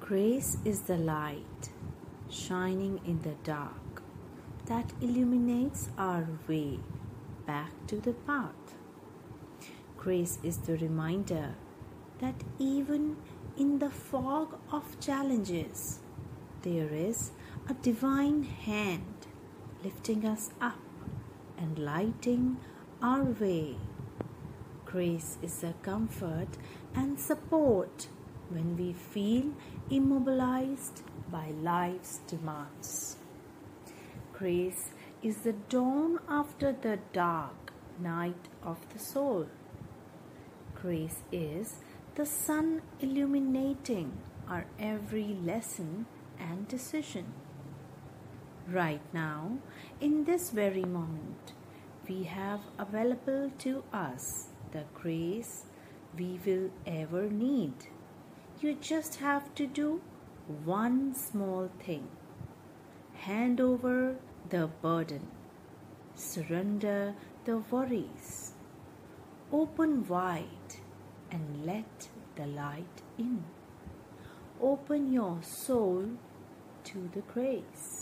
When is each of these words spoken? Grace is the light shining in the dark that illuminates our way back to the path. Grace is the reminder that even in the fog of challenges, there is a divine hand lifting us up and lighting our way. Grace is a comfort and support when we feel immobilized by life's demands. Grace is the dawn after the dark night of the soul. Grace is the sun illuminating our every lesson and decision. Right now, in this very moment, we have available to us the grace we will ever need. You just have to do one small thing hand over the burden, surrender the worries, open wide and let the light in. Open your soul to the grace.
Grace 0.00 0.58
is 0.64 0.82
the 0.82 0.96
light 0.96 1.70
shining 2.30 3.00
in 3.04 3.20
the 3.22 3.34
dark 3.42 4.02
that 4.66 4.92
illuminates 5.00 5.90
our 5.98 6.26
way 6.46 6.78
back 7.46 7.72
to 7.88 7.96
the 7.96 8.12
path. 8.12 8.76
Grace 9.96 10.38
is 10.44 10.58
the 10.58 10.76
reminder 10.76 11.56
that 12.20 12.44
even 12.58 13.16
in 13.58 13.80
the 13.80 13.90
fog 13.90 14.56
of 14.70 14.98
challenges, 15.00 15.98
there 16.62 16.88
is 16.88 17.32
a 17.68 17.74
divine 17.74 18.44
hand 18.44 19.26
lifting 19.82 20.24
us 20.24 20.50
up 20.60 20.78
and 21.58 21.78
lighting 21.78 22.56
our 23.02 23.24
way. 23.24 23.76
Grace 24.84 25.38
is 25.42 25.64
a 25.64 25.74
comfort 25.82 26.56
and 26.94 27.18
support 27.18 28.06
when 28.52 28.76
we 28.76 28.92
feel 28.92 29.52
immobilized 29.90 31.02
by 31.30 31.50
life's 31.62 32.18
demands. 32.26 33.16
Grace 34.32 34.90
is 35.22 35.38
the 35.42 35.52
dawn 35.68 36.18
after 36.28 36.72
the 36.72 36.98
dark 37.12 37.72
night 38.00 38.48
of 38.62 38.78
the 38.92 38.98
soul. 38.98 39.46
Grace 40.74 41.22
is 41.30 41.76
the 42.16 42.26
sun 42.26 42.82
illuminating 43.00 44.18
our 44.48 44.66
every 44.78 45.36
lesson 45.44 46.06
and 46.38 46.68
decision. 46.68 47.32
Right 48.68 49.02
now, 49.12 49.58
in 50.00 50.24
this 50.24 50.50
very 50.50 50.84
moment, 50.84 51.52
we 52.08 52.24
have 52.24 52.60
available 52.78 53.50
to 53.58 53.84
us 53.92 54.48
the 54.72 54.84
grace 54.94 55.64
we 56.18 56.40
will 56.44 56.70
ever 56.86 57.28
need. 57.28 57.74
You 58.62 58.74
just 58.80 59.16
have 59.16 59.52
to 59.56 59.66
do 59.66 60.00
one 60.64 61.16
small 61.16 61.68
thing 61.84 62.06
hand 63.14 63.60
over 63.60 64.14
the 64.50 64.68
burden, 64.80 65.26
surrender 66.14 67.16
the 67.44 67.56
worries, 67.56 68.52
open 69.50 70.06
wide 70.06 70.76
and 71.32 71.66
let 71.66 72.08
the 72.36 72.46
light 72.46 73.02
in. 73.18 73.42
Open 74.60 75.12
your 75.12 75.38
soul 75.42 76.06
to 76.84 77.10
the 77.14 77.22
grace. 77.32 78.01